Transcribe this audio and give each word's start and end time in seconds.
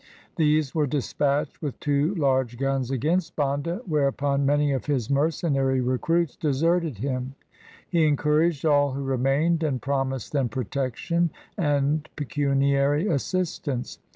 These 0.35 0.73
were 0.73 0.87
dispatched 0.87 1.61
with 1.61 1.79
two 1.79 2.15
large 2.15 2.57
guns 2.57 2.89
against 2.89 3.35
Banda, 3.35 3.81
whereupon 3.85 4.47
many 4.47 4.71
of 4.71 4.87
his 4.87 5.11
mercenary 5.11 5.79
recruits 5.79 6.35
deserted 6.35 6.97
him. 6.97 7.35
He 7.87 8.07
encouraged 8.07 8.65
all 8.65 8.93
who 8.93 9.03
remained, 9.03 9.61
and 9.61 9.79
promised 9.79 10.31
them 10.31 10.49
protection 10.49 11.29
and 11.55 12.09
pecuniary 12.15 13.07
assistance. 13.07 13.99